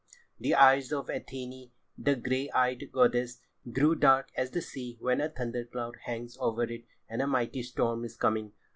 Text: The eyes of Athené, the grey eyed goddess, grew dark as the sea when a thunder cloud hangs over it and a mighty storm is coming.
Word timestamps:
The 0.39 0.55
eyes 0.55 0.91
of 0.91 1.09
Athené, 1.09 1.69
the 1.95 2.15
grey 2.15 2.49
eyed 2.55 2.89
goddess, 2.91 3.39
grew 3.71 3.93
dark 3.93 4.31
as 4.35 4.49
the 4.49 4.59
sea 4.59 4.97
when 4.99 5.21
a 5.21 5.29
thunder 5.29 5.63
cloud 5.63 5.95
hangs 6.05 6.37
over 6.39 6.63
it 6.63 6.85
and 7.07 7.21
a 7.21 7.27
mighty 7.27 7.61
storm 7.61 8.03
is 8.03 8.17
coming. 8.17 8.51